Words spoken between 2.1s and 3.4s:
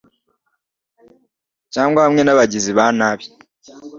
n’abagizi ba nabi